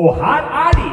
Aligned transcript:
Og 0.00 0.14
her 0.16 0.44
er 0.56 0.76
de! 0.78 0.86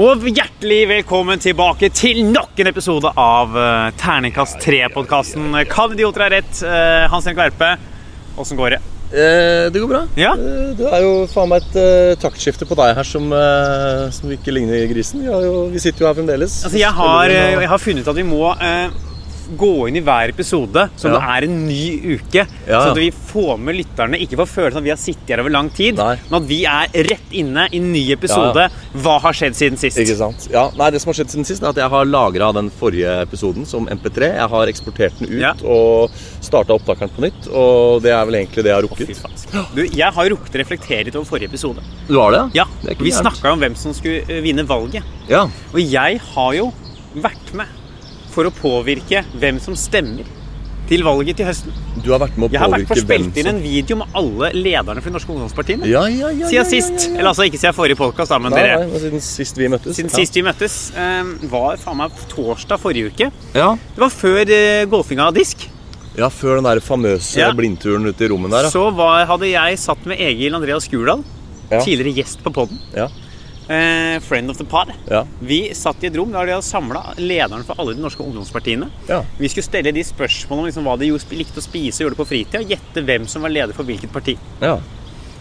Og 0.00 0.24
hjertelig 0.26 0.88
velkommen 0.88 1.38
tilbake 1.38 1.90
til 1.94 2.24
nok 2.26 2.58
en 2.58 2.66
episode 2.66 3.10
av 3.14 3.54
uh, 3.54 3.90
Terningkast 4.00 4.58
3-podkasten. 4.66 5.52
Kan 5.70 5.94
idioter 5.94 6.26
ha 6.26 6.32
rett? 6.34 6.56
Uh, 6.64 7.06
Hans 7.12 7.28
Henrik 7.28 7.44
Verpe, 7.44 7.76
åssen 8.34 8.58
går 8.58 8.80
det? 8.80 8.86
Eh, 9.10 9.72
det 9.72 9.80
går 9.80 9.88
bra. 9.90 10.04
Ja. 10.14 10.32
Eh, 10.38 10.70
det 10.78 10.86
er 10.86 11.02
jo 11.02 11.14
faen 11.30 11.50
meg 11.50 11.64
et 11.64 11.78
eh, 11.82 12.16
taktskifte 12.22 12.68
på 12.68 12.78
deg 12.78 12.94
her 12.94 13.06
som, 13.06 13.26
eh, 13.34 14.06
som 14.14 14.30
ikke 14.30 14.54
ligner 14.54 14.86
grisen. 14.90 15.24
Vi, 15.24 15.30
har 15.32 15.42
jo, 15.42 15.64
vi 15.72 15.82
sitter 15.82 16.04
jo 16.04 16.10
her 16.10 16.18
fremdeles. 16.18 16.60
Altså, 16.64 16.78
jeg, 16.78 16.94
har, 16.94 17.34
uh, 17.34 17.62
jeg 17.64 17.70
har 17.72 17.82
funnet 17.82 18.06
ut 18.06 18.12
at 18.12 18.20
vi 18.20 18.26
må 18.28 18.44
uh, 18.54 19.09
gå 19.58 19.88
inn 19.88 19.96
i 19.96 20.00
hver 20.04 20.28
episode 20.32 20.88
som 20.96 21.10
Ja. 21.12 21.18
det 21.18 21.22
er 21.28 21.44
en 21.48 21.66
ny 21.66 22.16
uke. 22.16 22.46
Ja. 22.66 22.80
Så 22.84 22.90
at 22.92 22.96
vi 22.96 23.10
får 23.10 23.58
med 23.58 23.76
lytterne, 23.76 24.18
ikke 24.20 24.36
får 24.40 24.48
følelsen 24.50 24.78
at 24.78 24.84
vi 24.84 24.90
har 24.90 24.96
sittet 25.00 25.28
her 25.34 25.40
over 25.40 25.50
lang 25.50 25.70
tid, 25.70 25.96
Nei. 25.96 26.16
men 26.30 26.42
at 26.42 26.48
vi 26.48 26.64
er 26.64 26.86
rett 27.10 27.32
inne 27.32 27.68
i 27.72 27.76
en 27.78 27.92
ny 27.92 28.04
episode. 28.12 28.68
Hva 28.94 29.20
har 29.20 29.32
skjedd 29.32 29.54
siden 29.54 29.76
sist? 29.78 29.98
Ikke 29.98 30.16
sant? 30.16 30.48
Ja, 30.52 30.70
nei, 30.76 30.90
Det 30.90 31.00
som 31.00 31.10
har 31.12 31.18
skjedd 31.20 31.30
siden 31.30 31.46
sist, 31.46 31.62
er 31.62 31.68
at 31.68 31.76
jeg 31.76 31.88
har 31.90 32.04
lagra 32.04 32.52
den 32.54 32.70
forrige 32.70 33.20
episoden 33.22 33.66
som 33.66 33.86
MP3. 33.86 34.34
Jeg 34.36 34.48
har 34.48 34.66
eksportert 34.66 35.18
den 35.18 35.28
ut 35.28 35.40
Ja. 35.40 35.52
og 35.64 36.10
starta 36.40 36.74
opptakeren 36.78 37.10
på 37.10 37.20
nytt. 37.22 37.48
Og 37.52 38.02
det 38.02 38.10
er 38.12 38.24
vel 38.26 38.34
egentlig 38.34 38.62
det 38.64 38.70
jeg 38.70 38.74
har 38.74 38.82
rukket. 38.82 39.16
faen. 39.16 39.66
Du, 39.74 39.82
jeg 39.86 40.12
har 40.12 40.28
rukket 40.30 40.54
å 40.54 40.58
reflektere 40.64 41.04
litt 41.06 41.16
over 41.16 41.24
forrige 41.26 41.48
episode. 41.50 41.80
Du 42.08 42.18
har 42.18 42.30
det? 42.32 42.54
Ja, 42.54 42.64
Det 42.84 42.98
Vi 42.98 43.10
snakka 43.10 43.52
om 43.52 43.60
hvem 43.60 43.74
som 43.76 43.92
skulle 43.92 44.22
uh, 44.22 44.40
vinne 44.42 44.66
valget. 44.66 45.02
Ja. 45.28 45.44
Og 45.72 45.80
jeg 45.80 46.20
har 46.34 46.52
jo 46.54 46.72
vært 47.16 47.54
med 47.54 47.66
for 48.30 48.48
å 48.48 48.52
påvirke 48.54 49.24
hvem 49.38 49.58
som 49.62 49.74
stemmer 49.78 50.28
til 50.90 51.04
valget 51.06 51.36
til 51.38 51.46
høsten. 51.46 51.74
Du 52.02 52.08
har 52.10 52.18
vært 52.18 52.34
med 52.34 52.48
å 52.48 52.52
Jeg 52.52 52.58
har 52.64 52.70
vært 52.72 52.88
på 52.88 52.96
å 52.96 52.98
hvem 52.98 53.26
spilt 53.30 53.36
inn 53.38 53.46
en 53.52 53.60
video 53.62 53.96
med 54.00 54.16
alle 54.18 54.48
lederne 54.56 54.98
for 55.02 55.06
de 55.10 55.14
norske 55.14 55.30
ungdomspartiene. 55.30 55.86
ja, 55.86 56.00
ja, 56.10 56.30
ja, 56.34 56.48
Siden 56.50 56.66
sist. 56.66 57.04
Eller 57.12 57.28
altså 57.30 57.46
ikke 57.46 57.60
siden 57.62 57.76
forrige 57.76 57.98
podkast, 58.00 58.34
men 58.42 58.50
Nei, 58.50 58.62
dere. 58.64 58.88
nei, 58.90 58.98
siden 59.04 59.22
sist 59.22 59.60
vi 59.60 59.68
møttes. 59.70 59.94
Siden 60.00 60.10
sist 60.10 60.34
vi 60.34 60.42
møttes, 60.42 60.78
eh, 60.98 61.30
var 61.52 61.76
faen 61.78 62.00
meg 62.00 62.10
torsdag 62.32 62.82
forrige 62.82 63.12
uke. 63.12 63.30
Ja. 63.54 63.68
Det 63.94 64.02
var 64.02 64.10
før 64.10 64.42
eh, 64.50 64.84
golfinga 64.90 65.28
av 65.30 65.34
disk. 65.38 65.68
ja, 66.18 66.26
før 66.28 66.58
den 66.58 66.64
der 66.66 66.80
famøse 66.82 67.52
blindturen 67.54 68.10
ute 68.10 68.26
i 68.26 68.28
rommet 68.34 68.50
der. 68.50 68.70
Så 68.74 68.88
var, 68.90 69.22
hadde 69.30 69.46
jeg 69.46 69.78
satt 69.78 70.02
med 70.10 70.18
Egil 70.18 70.58
Andreas 70.58 70.90
Skurdal, 70.90 71.22
tidligere 71.70 72.16
gjest 72.18 72.42
på 72.42 72.50
poden. 72.50 72.82
Eh, 73.70 74.16
friend 74.26 74.50
of 74.50 74.58
the 74.58 74.64
pod. 74.66 74.88
Ja. 75.06 75.22
Vi 75.38 75.60
satt 75.78 76.02
i 76.02 76.08
et 76.08 76.16
rom 76.18 76.32
der 76.34 76.48
de 76.48 76.54
hadde 76.56 76.66
samla 76.66 77.02
lederen 77.20 77.62
for 77.66 77.78
alle 77.78 77.94
de 77.94 78.02
norske 78.02 78.24
ungdomspartiene. 78.24 78.88
Ja. 79.06 79.20
Vi 79.38 79.50
skulle 79.52 79.68
stelle 79.68 79.92
de 79.94 80.02
spørsmålene 80.06 80.64
om 80.64 80.70
liksom 80.70 80.88
hva 80.88 80.96
de 80.98 81.10
likte 81.38 81.62
å 81.62 81.64
spise 81.64 82.02
og 82.02 82.08
gjorde 82.08 82.18
på 82.18 82.26
fritida, 82.32 82.64
gjette 82.66 83.04
hvem 83.06 83.28
som 83.30 83.46
var 83.46 83.54
leder 83.54 83.76
for 83.76 83.86
hvilket 83.86 84.12
parti. 84.14 84.38
ja. 84.62 84.78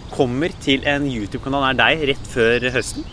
Kommer 0.10 0.50
til 0.58 0.82
en 0.90 1.04
YouTube-kanal 1.06 1.62
nær 1.68 1.76
deg 1.78 2.00
rett 2.10 2.30
før 2.32 2.64
høsten. 2.74 3.04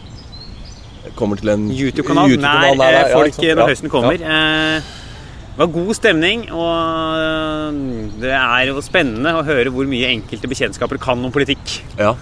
Kommer 1.15 1.37
til 1.37 1.51
en 1.53 1.67
YouTube-kanal 1.69 2.31
YouTube-kanal 2.33 2.79
nær 2.79 2.79
der, 2.81 2.95
eh, 2.97 3.11
ja, 3.11 3.19
folk 3.19 3.37
når 3.61 3.69
høsten 3.69 3.93
kommer. 3.93 4.15
Eh, 4.17 4.81
det 4.81 5.61
var 5.61 5.69
god 5.75 5.93
stemning, 5.95 6.47
og 6.57 7.21
eh, 7.21 8.09
det 8.25 8.33
er 8.33 8.71
jo 8.71 8.81
spennende 8.81 9.35
å 9.37 9.45
høre 9.45 9.71
hvor 9.77 9.85
mye 9.89 10.09
enkelte 10.09 10.49
bekjentskaper 10.49 10.99
kan 10.99 11.21
om 11.21 11.33
politikk. 11.33 11.83
Ja, 12.01 12.15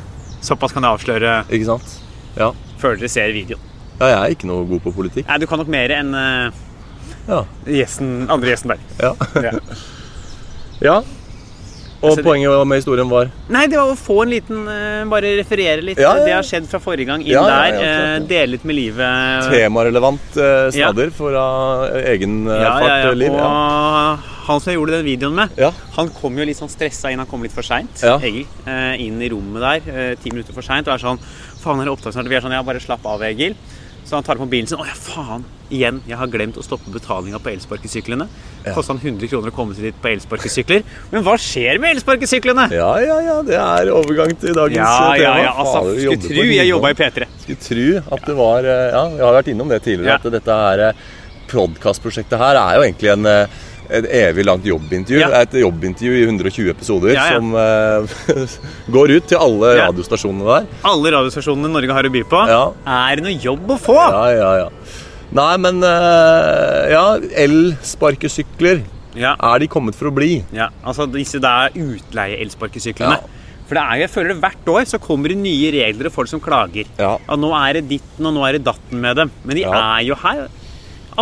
Såpass 0.44 0.74
kan 0.76 0.84
jeg 0.84 0.92
avsløre 0.98 1.36
ikke 1.48 1.70
sant? 1.70 1.94
Ja. 2.36 2.50
Før 2.84 3.00
dere 3.00 3.10
ser 3.12 3.32
videoen. 3.34 3.72
ja, 3.98 4.06
jeg 4.12 4.20
er 4.20 4.36
ikke 4.36 4.48
noe 4.50 4.68
god 4.68 4.84
på 4.84 4.92
politikk. 5.00 5.26
Nei, 5.30 5.40
du 5.42 5.48
kan 5.50 5.60
nok 5.62 5.70
mer 5.72 5.92
enn 5.96 6.14
uh, 6.14 6.62
Ja. 7.28 7.42
gjesten, 7.64 8.26
andre 8.32 8.50
gjesten 8.52 8.74
der. 8.74 8.80
Ja. 9.00 9.12
Ja. 9.48 9.52
ja. 10.88 10.96
Og 12.04 12.10
Altså, 12.12 12.22
poenget 12.26 12.66
med 12.68 12.80
historien 12.82 13.08
var 13.08 13.30
Nei, 13.48 13.62
det 13.72 13.78
var 13.80 13.88
å 13.90 13.96
få 13.96 14.18
en 14.26 14.32
liten 14.34 14.66
eh, 14.68 15.04
Bare 15.08 15.30
referere 15.38 15.80
litt. 15.84 15.98
Ja, 16.02 16.10
ja, 16.18 16.24
Det 16.26 16.34
har 16.36 16.44
skjedd 16.46 16.66
fra 16.68 16.80
forrige 16.84 17.08
gang 17.08 17.22
inn 17.24 17.32
Ja, 17.32 17.44
der. 17.48 17.78
eh, 17.80 18.18
dele 18.28 18.52
litt 18.54 18.64
med 18.68 18.76
livet. 18.76 19.48
temarelevant 19.50 20.36
eh, 20.36 20.68
snadder 20.76 21.10
fra 21.16 21.44
egen 22.12 22.44
eh, 22.46 23.10
liv. 23.16 23.32
Og 23.32 24.30
han 24.44 24.60
som 24.60 24.68
jeg 24.70 24.76
gjorde 24.76 24.98
den 24.98 25.06
videoen 25.06 25.34
med, 25.38 25.54
Ja. 25.56 25.70
han 25.96 26.10
kom 26.12 26.36
jo 26.36 26.44
litt 26.44 26.58
sånn 26.60 26.68
stressa 26.68 27.10
inn. 27.10 27.18
Han 27.22 27.26
kom 27.30 27.42
litt 27.42 27.54
for 27.56 27.64
seint. 27.64 28.02
Egil. 28.20 28.44
eh, 28.66 29.00
inn 29.06 29.22
i 29.24 29.30
rommet 29.32 29.64
der. 29.64 30.16
Ti 30.20 30.30
minutter 30.34 30.52
for 30.52 30.62
seint. 30.62 30.86
Og 30.88 30.94
er 30.94 30.98
sånn 31.00 31.18
Faen, 31.64 31.80
er 31.80 31.88
det 31.88 31.94
opptak 31.96 32.12
snart? 32.12 32.28
Vi 32.28 32.36
er 32.36 32.42
sånn 32.44 32.52
Ja, 32.52 32.62
bare 32.62 32.80
slapp 32.84 33.06
av, 33.08 33.22
Egil. 33.24 33.54
Så 34.04 34.18
han 34.18 34.24
tar 34.26 34.36
på 34.36 34.44
mobilen 34.44 34.66
sin. 34.68 34.78
Å 34.78 34.84
ja, 34.86 34.92
faen! 34.96 35.44
Igjen. 35.72 36.02
Jeg 36.06 36.18
har 36.20 36.28
glemt 36.28 36.58
å 36.60 36.62
stoppe 36.62 36.90
betalinga 36.92 37.38
på 37.40 37.48
elsparkesyklene. 37.54 38.26
Ja. 38.66 38.74
Kosta 38.76 38.92
han 38.92 39.00
100 39.00 39.30
kroner 39.32 39.48
å 39.48 39.54
komme 39.56 39.72
seg 39.74 39.86
dit 39.88 39.96
på 40.02 40.10
elsparkesykler. 40.12 40.84
Men 41.10 41.24
hva 41.24 41.38
skjer 41.40 41.80
med 41.80 41.96
elsparkesyklene? 41.96 42.66
ja, 42.76 42.90
ja, 43.00 43.16
ja. 43.24 43.38
Det 43.48 43.56
er 43.56 43.90
overgang 43.96 44.34
til 44.38 44.52
dagens 44.54 44.76
Ja, 44.76 44.92
tema. 45.14 45.16
ja, 45.24 45.32
ja, 45.46 45.54
altså, 45.56 45.80
Faen, 45.86 45.98
skulle 46.04 46.28
tro 46.28 46.44
jeg 46.52 46.68
jobba 46.68 46.92
i 46.92 46.98
P3. 47.00 47.28
Skulle 47.46 47.62
tro 47.64 47.88
at 48.18 48.28
det 48.28 48.36
var 48.38 48.68
eh, 48.76 48.86
Ja, 48.92 49.04
vi 49.16 49.24
har 49.24 49.36
vært 49.40 49.52
innom 49.54 49.72
det 49.72 49.80
tidligere. 49.88 50.18
Ja. 50.18 50.20
At 50.20 50.36
dette 50.36 50.58
her 50.60 50.84
eh, 50.90 51.04
Podcast-prosjektet 51.54 52.38
her 52.40 52.60
er 52.60 52.76
jo 52.78 52.84
egentlig 52.86 53.10
en 53.16 53.26
eh, 53.30 53.56
et 53.90 54.06
evig 54.08 54.44
langt 54.46 54.64
jobbintervju. 54.68 55.20
Ja. 55.20 55.42
Et 55.42 55.56
jobbintervju 55.60 56.16
i 56.20 56.24
120 56.24 56.70
episoder 56.72 57.12
Ja, 57.14 57.26
ja. 57.28 57.38
som 57.38 57.52
uh, 57.52 58.48
går 58.96 59.16
ut 59.18 59.28
til 59.28 59.40
alle 59.40 59.74
radiostasjonene 59.82 60.46
der. 60.48 60.68
Alle 60.88 61.14
radiostasjonene 61.16 61.72
Norge 61.72 61.96
har 61.96 62.08
å 62.08 62.12
by 62.14 62.24
på. 62.30 62.42
Er 62.48 63.18
det 63.18 63.26
noe 63.26 63.36
jobb 63.36 63.74
å 63.76 63.78
få? 63.80 63.98
Ja, 64.00 64.24
ja, 64.32 64.50
ja. 64.64 64.68
Nei, 65.34 65.52
men 65.60 65.80
uh, 65.84 66.84
Ja, 66.92 67.04
elsparkesykler. 67.44 68.84
Ja. 69.18 69.36
Er 69.38 69.62
de 69.62 69.70
kommet 69.70 69.94
for 69.98 70.10
å 70.10 70.14
bli? 70.14 70.40
Ja, 70.54 70.72
altså 70.82 71.06
disse 71.10 71.38
der 71.42 71.74
utleie-elsparkesyklene. 71.78 73.20
For 73.64 73.78
det 73.78 73.84
er 73.84 73.96
jo, 73.96 74.02
jeg 74.04 74.12
føler 74.12 74.34
det 74.34 74.40
hvert 74.42 74.66
år 74.74 74.88
så 74.90 74.98
kommer 75.00 75.32
det 75.32 75.38
nye 75.40 75.70
regler 75.72 76.10
og 76.10 76.16
folk 76.18 76.28
som 76.28 76.42
klager. 76.42 76.88
Ja. 77.00 77.14
Og 77.16 77.40
nå 77.40 77.52
er 77.56 77.78
det 77.78 77.86
ditten 77.94 78.28
og 78.28 78.34
nå 78.36 78.42
er 78.44 78.58
det 78.58 78.66
datten 78.66 79.00
med 79.00 79.16
dem. 79.22 79.32
Men 79.46 79.60
de 79.60 79.64
er 79.70 80.02
jo 80.04 80.18
her. 80.20 80.44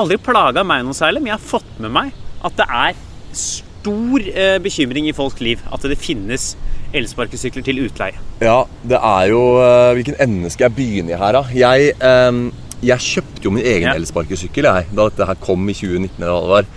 Aldri 0.01 0.17
plaga 0.25 0.65
meg 0.67 0.87
noe 0.87 0.97
særlig, 0.97 1.21
men 1.23 1.35
jeg 1.35 1.39
har 1.39 1.51
fått 1.53 1.79
med 1.85 1.93
meg 1.95 2.19
at 2.45 2.57
det 2.59 2.67
er 2.69 2.97
stor 3.33 4.21
eh, 4.35 4.59
bekymring 4.63 5.09
i 5.11 5.15
folks 5.17 5.41
liv 5.43 5.63
at 5.73 5.83
det 5.89 5.99
finnes 5.99 6.53
elsparkesykler 6.95 7.65
til 7.65 7.81
utleie. 7.87 8.19
Ja, 8.43 8.59
det 8.85 8.99
er 8.99 9.29
jo 9.33 9.43
eh, 9.63 9.93
Hvilken 9.97 10.19
ende 10.21 10.51
skal 10.53 10.69
jeg 10.69 10.77
begynne 10.77 11.15
i 11.15 11.19
her, 11.19 11.33
da? 11.39 11.43
Jeg, 11.57 11.95
eh, 11.97 12.41
jeg 12.83 12.99
kjøpte 13.09 13.47
jo 13.47 13.55
min 13.57 13.65
egen 13.65 13.89
Ja. 13.89 13.95
elsparkesykkel 13.99 14.69
jeg, 14.69 14.91
da 14.93 15.09
dette 15.09 15.27
her 15.31 15.39
kom 15.41 15.69
i 15.69 15.75
2019. 15.75 16.19
eller 16.21 16.33
hva 16.35 16.43
det 16.43 16.55
var. 16.57 16.71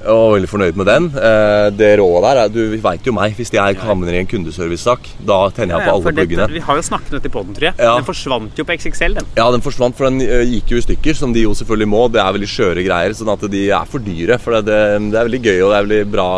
Og 0.00 0.16
var 0.16 0.30
veldig 0.38 0.48
fornøyd 0.48 0.76
med 0.80 0.88
den. 0.88 1.06
Eh, 1.12 1.66
det 1.76 1.90
rådet 2.00 2.22
der 2.24 2.38
er, 2.42 2.52
Du 2.54 2.76
veit 2.80 3.04
jo 3.04 3.12
meg. 3.12 3.34
Hvis 3.36 3.50
jeg 3.52 3.76
havner 3.82 4.14
i 4.16 4.20
en 4.22 4.28
kundeservicesak, 4.30 5.10
da 5.28 5.40
tenner 5.52 5.76
jeg 5.76 5.88
på 5.88 5.94
alle 5.98 6.14
pluggene. 6.16 6.46
vi 6.54 6.62
har 6.64 6.80
jo 6.80 6.84
snakket 6.86 7.12
om 7.12 7.18
dette 7.18 7.28
i 7.28 7.34
poden, 7.34 7.54
tror 7.56 7.68
jeg. 7.68 7.74
Ja. 7.78 7.96
Den 7.98 8.08
forsvant 8.08 8.56
jo 8.56 8.64
på 8.64 8.76
XXL, 8.78 9.18
den. 9.20 9.28
Ja, 9.36 9.50
den 9.52 9.60
forsvant, 9.64 9.96
for 9.98 10.08
den 10.08 10.22
eh, 10.24 10.46
gikk 10.56 10.72
jo 10.72 10.80
i 10.80 10.86
stykker, 10.86 11.14
som 11.18 11.34
de 11.36 11.44
jo 11.44 11.52
selvfølgelig 11.52 11.90
må. 11.92 12.06
Det 12.12 12.22
er 12.22 12.32
veldig 12.38 12.48
skjøre 12.48 12.86
greier, 12.86 13.12
sånn 13.18 13.32
at 13.34 13.44
de 13.52 13.66
er 13.68 13.84
for 13.92 14.00
dyre. 14.00 14.38
For 14.40 14.56
det, 14.56 14.64
det, 14.70 14.80
det 15.12 15.20
er 15.20 15.28
veldig 15.28 15.42
gøy 15.44 15.58
og 15.60 15.70
det 15.70 15.76
er 15.76 15.88
veldig 15.88 16.02
bra 16.16 16.30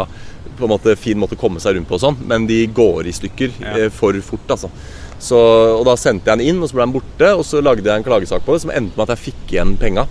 på 0.59 0.67
en 0.67 0.73
måte 0.75 0.97
fin 1.01 1.19
måte 1.19 1.35
å 1.39 1.41
komme 1.41 1.63
seg 1.63 1.77
rundt 1.79 1.89
på 1.89 1.97
og 1.97 2.03
sånn, 2.03 2.19
men 2.29 2.45
de 2.47 2.65
går 2.67 3.07
i 3.09 3.15
stykker 3.17 3.55
Ja. 3.63 3.77
eh, 3.87 3.89
for 3.95 4.13
fort, 4.27 4.45
altså. 4.53 4.69
Så, 5.23 5.39
og 5.79 5.85
da 5.87 5.93
sendte 6.01 6.33
jeg 6.33 6.41
den 6.41 6.49
inn, 6.51 6.63
og 6.65 6.67
så 6.67 6.75
ble 6.75 6.83
den 6.89 6.95
borte, 6.97 7.29
og 7.39 7.45
så 7.47 7.61
lagde 7.63 7.87
jeg 7.87 8.01
en 8.01 8.07
klagesak 8.07 8.43
på 8.43 8.57
det 8.57 8.63
som 8.65 8.73
endte 8.75 8.99
med 8.99 9.05
at 9.07 9.13
jeg 9.15 9.25
fikk 9.29 9.53
igjen 9.55 9.77
penga. 9.79 10.03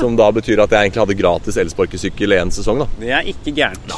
Som 0.00 0.16
da 0.18 0.26
betyr 0.34 0.58
at 0.64 0.74
jeg 0.74 0.88
egentlig 0.88 1.04
hadde 1.04 1.18
gratis 1.20 1.58
elsparkesykkel 1.62 2.34
en 2.40 2.50
sesong, 2.56 2.82
da. 2.82 2.88
Det 2.98 3.12
er 3.14 3.28
ikke 3.30 3.54
gærent. 3.54 3.94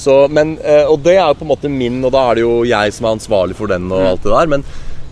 Så, 0.00 0.18
men, 0.32 0.58
eh, 0.60 0.84
og 0.88 1.00
det 1.04 1.14
er 1.16 1.24
jo 1.30 1.38
på 1.40 1.46
en 1.48 1.52
måte 1.54 1.72
min, 1.72 1.98
og 2.04 2.12
da 2.12 2.26
er 2.30 2.38
det 2.40 2.44
jo 2.44 2.52
jeg 2.68 2.92
som 2.96 3.08
er 3.08 3.16
ansvarlig 3.16 3.56
for 3.56 3.72
den 3.72 3.88
og 3.92 4.04
alt 4.12 4.22
det 4.28 4.32
der. 4.36 4.52
Men, 4.52 4.64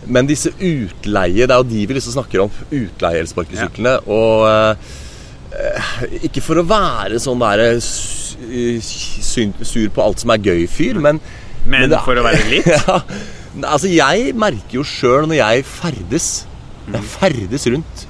men 0.08 0.28
disse 0.28 0.52
utleie, 0.60 1.48
det 1.48 1.56
er 1.56 1.60
jo 1.64 1.68
de 1.72 1.86
vi 1.88 1.96
liksom 1.98 2.14
snakker 2.18 2.44
om. 2.44 2.52
Utleie-elsparkesyklene. 2.68 3.96
Og 4.12 4.44
eh, 4.52 6.22
ikke 6.28 6.44
for 6.44 6.60
å 6.60 6.66
være 6.68 7.20
sånn 7.24 7.40
der 7.42 7.64
eh, 7.70 7.80
sur 8.80 9.88
på 9.96 10.04
alt 10.04 10.20
som 10.22 10.32
er 10.36 10.44
gøy-fyr, 10.44 11.00
men 11.00 11.20
Men 11.68 11.88
men 11.88 11.92
er- 11.92 12.04
for 12.04 12.16
å 12.16 12.22
være 12.24 12.44
litt 12.52 12.68
ja, 12.70 13.00
altså 13.64 13.90
jeg 13.90 14.34
merker 14.38 14.78
jo 14.80 14.84
sjøl 14.86 15.26
når 15.30 15.38
jeg 15.40 15.64
ferdes 15.68 16.28
Jeg 16.88 17.04
ferdes 17.14 17.66
rundt 17.72 18.04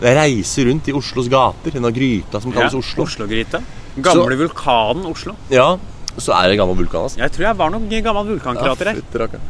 Jeg 0.00 0.16
reiser 0.18 0.68
rundt 0.70 0.88
i 0.88 0.94
Oslos 0.96 1.28
gater 1.32 1.74
Denne 1.74 1.92
gryta 1.94 2.40
som 2.42 2.52
kalles 2.54 2.74
Ja, 2.76 2.82
Oslo 2.82 3.06
Oslo-gryta. 3.06 3.60
Gamle 3.98 4.36
vulkanen 4.38 5.08
Oslo. 5.10 5.34
Ja, 5.50 5.72
så 6.18 6.34
er 6.36 6.50
det 6.50 6.58
gammel 6.60 6.76
vulkan 6.78 7.06
altså. 7.08 7.18
Jeg 7.18 7.32
tror 7.34 7.48
jeg 7.48 7.58
var 7.58 7.72
noen 7.74 7.88
gammel 8.04 8.28
vulkankrater 8.34 8.92
her. 8.92 9.00
fytti. 9.00 9.40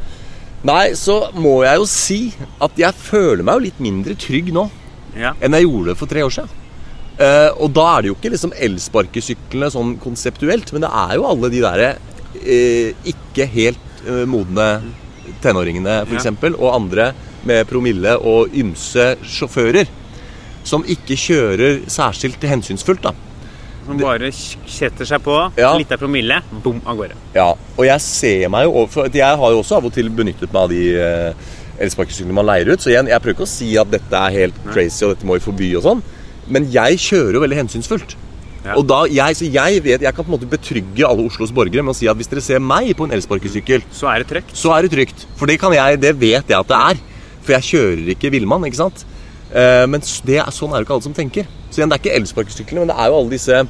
Nei, 0.69 0.85
så 0.99 1.19
må 1.39 1.59
jeg 1.67 1.79
jo 1.79 1.85
si 1.91 2.21
at 2.65 2.81
jeg 2.81 2.97
føler 2.99 3.45
meg 3.47 3.59
jo 3.59 3.67
litt 3.69 3.83
mindre 3.83 4.17
trygg 4.19 4.51
nå 4.57 4.69
Ja. 5.19 5.35
enn 5.41 5.55
jeg 5.57 5.67
gjorde 5.69 5.95
for 5.99 6.11
tre 6.11 6.25
år 6.25 6.33
siden. 6.35 6.51
Uh, 7.19 7.51
og 7.65 7.73
da 7.75 7.85
er 7.97 8.03
det 8.05 8.11
jo 8.13 8.17
ikke 8.17 8.31
liksom 8.31 8.53
elsparkesyklene 8.55 9.71
sånn 9.75 9.97
konseptuelt, 9.99 10.71
men 10.73 10.85
det 10.85 10.91
er 10.95 11.17
jo 11.19 11.27
alle 11.27 11.49
de 11.51 11.63
derre 11.65 11.89
uh, 11.99 13.09
ikke 13.11 13.47
helt 13.51 14.03
uh, 14.07 14.23
modne 14.31 14.69
tenåringene, 15.43 16.03
f.eks., 16.07 16.25
Ja. 16.25 16.51
og 16.59 16.75
andre 16.75 17.13
med 17.45 17.67
promille 17.69 18.17
og 18.21 18.49
ymse 18.55 19.17
sjåfører. 19.23 19.87
som 20.65 20.83
ikke 20.85 21.17
kjører 21.17 21.79
særskilt 21.89 22.43
hensynsfullt. 22.45 23.01
da. 23.01 23.13
Som 23.87 23.97
bare 23.97 24.29
setter 24.67 25.05
seg 25.07 25.23
på, 25.25 25.53
Ja. 25.57 25.71
litt 25.79 25.91
av 25.93 25.99
promille, 25.99 26.43
bom, 26.63 26.83
av 26.85 26.97
gårde. 26.99 27.15
Ja, 27.35 27.55
og 27.79 27.85
jeg 27.87 28.01
ser 28.01 28.49
meg 28.51 28.65
jo 28.67 28.73
over- 28.75 28.89
for 28.93 29.09
Jeg 29.09 29.37
har 29.37 29.51
jo 29.51 29.63
også 29.63 29.77
av 29.79 29.85
og 29.87 29.93
til 29.95 30.11
benyttet 30.11 30.53
meg 30.53 30.63
av 30.63 30.69
de 30.69 30.99
eh, 30.99 31.33
elsparkesyklene 31.81 32.35
man 32.35 32.45
leier 32.45 32.69
ut. 32.73 32.81
Så 32.81 32.91
igjen, 32.91 33.07
jeg 33.09 33.23
prøver 33.23 33.35
ikke 33.35 33.47
å 33.47 33.49
si 33.49 33.79
at 33.79 33.91
dette 33.91 34.13
er 34.13 34.31
helt 34.31 34.55
crazy 34.73 35.05
og 35.07 35.17
dette 35.17 35.25
må 35.25 35.35
vi 35.39 35.51
forby 35.51 35.75
og 35.77 35.83
sånn. 35.85 36.03
Men 36.49 36.71
jeg 36.71 36.99
kjører 36.99 37.33
jo 37.33 37.41
veldig 37.41 37.57
hensynsfullt. 37.69 38.15
Ja. 38.65 38.75
Og 38.77 38.87
da, 38.91 39.05
jeg, 39.07 39.37
så 39.39 39.47
jeg 39.49 39.83
vet, 39.85 40.03
jeg 40.03 40.15
kan 40.15 40.25
på 40.27 40.33
en 40.33 40.35
måte 40.35 40.49
betrygge 40.51 41.07
alle 41.07 41.27
Oslos 41.29 41.53
borgere 41.55 41.85
med 41.87 41.95
å 41.95 41.97
si 41.99 42.09
at 42.11 42.19
hvis 42.19 42.29
dere 42.31 42.43
ser 42.45 42.59
meg 42.61 42.91
på 42.99 43.07
en 43.07 43.15
elsparkesykkel, 43.17 43.85
Så 43.95 44.11
er 44.11 44.25
det 44.25 44.29
trygt. 44.33 44.57
så 44.59 44.75
er 44.77 44.83
det 44.83 44.91
trygt. 44.93 45.27
For 45.39 45.47
det, 45.47 45.59
kan 45.63 45.73
jeg, 45.73 46.01
det 46.03 46.15
vet 46.19 46.49
jeg 46.51 46.59
at 46.59 46.69
det 46.69 46.81
er. 46.93 47.03
For 47.47 47.55
jeg 47.57 47.69
kjører 47.71 48.15
ikke 48.17 48.33
villmann, 48.35 48.67
ikke 48.69 48.83
sant. 48.83 49.05
Eh, 49.55 49.87
men 49.87 50.03
det, 50.03 50.41
er- 50.43 50.51
sånn 50.53 50.75
er 50.75 50.83
det 50.83 50.89
ikke 50.89 50.97
alle 50.99 51.07
som 51.07 51.15
tenker. 51.17 51.47
Så 51.71 51.81
igjen, 51.81 51.89
det 51.93 51.99
er 52.01 52.03
ikke 52.03 52.17
elsparkesyklene, 52.19 52.85
men 52.85 52.91
det 52.93 52.99
er 52.99 53.13
jo 53.13 53.21
alle 53.23 53.37
disse 53.37 53.67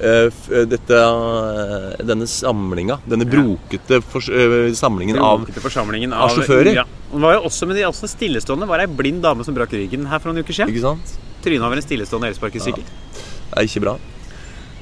Uh, 0.00 0.30
dette, 0.64 0.96
uh, 0.96 1.90
denne 2.08 2.24
samlinga, 2.24 2.94
denne 3.04 3.26
brokete 3.28 3.98
for, 4.00 4.24
uh, 4.32 4.70
samlingen 4.72 5.18
av 5.20 5.42
Brokete 5.42 5.60
forsamlingen 5.60 6.14
av 6.16 6.32
sjåfører. 6.32 6.72
Ja. 6.72 6.84
Det 7.10 7.20
var 7.20 7.34
jo 7.36 7.42
også 7.50 7.68
med 7.68 7.76
de 7.76 7.82
også 7.84 8.08
stillestående 8.08 8.64
var 8.70 8.80
det 8.80 8.86
ei 8.88 8.94
blind 8.96 9.20
dame 9.20 9.44
som 9.44 9.52
brakk 9.52 9.74
ryggen 9.76 10.06
her 10.08 10.22
for 10.22 10.32
noen 10.32 10.40
uker 10.40 10.56
siden. 10.56 10.72
Ikke 10.72 10.86
sant? 10.86 11.12
Tryna 11.44 11.68
over 11.68 11.76
en 11.76 11.84
stillestående 11.84 12.30
elsparkesykkel. 12.32 12.86
Det 13.12 13.60
er 13.60 13.68
ikke 13.68 13.84
bra. 13.84 13.98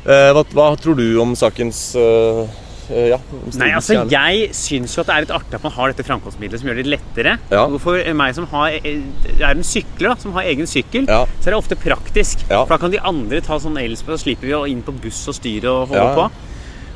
Eh, 0.06 0.30
hva, 0.32 0.44
hva 0.54 0.70
tror 0.78 0.96
du 0.98 1.06
om 1.20 1.34
sakens 1.36 1.80
eh, 1.98 2.42
eh, 2.88 3.08
ja, 3.10 3.18
Nei, 3.58 3.70
altså? 3.76 3.98
Jeg 4.08 4.50
syns 4.56 4.94
jo 4.94 5.02
at 5.02 5.10
det 5.10 5.16
er 5.16 5.24
litt 5.26 5.34
artig 5.34 5.58
at 5.58 5.64
man 5.66 5.74
har 5.74 5.92
dette 5.92 6.06
framkomstmiddelet 6.06 6.62
som 6.62 6.70
gjør 6.70 6.78
det 6.80 6.86
lettere. 6.88 7.34
Ja. 7.52 7.64
For 7.82 8.00
meg 8.16 8.36
som 8.38 8.46
har, 8.52 8.78
er 8.78 9.48
en 9.50 9.64
sykler, 9.66 10.12
da, 10.12 10.16
som 10.22 10.36
har 10.38 10.48
egen 10.48 10.70
sykkel, 10.70 11.08
Ja. 11.10 11.24
så 11.40 11.50
er 11.50 11.56
det 11.56 11.60
ofte 11.60 11.80
praktisk. 11.82 12.46
For 12.48 12.70
da 12.76 12.80
kan 12.80 12.94
de 12.94 13.02
andre 13.02 13.42
ta 13.44 13.58
sånn 13.60 13.76
elspark, 13.80 14.16
så 14.20 14.28
slipper 14.28 14.48
vi 14.48 14.54
å 14.56 14.66
inn 14.70 14.84
på 14.86 14.94
buss 15.02 15.24
og 15.28 15.36
styre 15.36 15.74
og 15.74 15.92
holde 15.92 16.14
på. 16.16 16.28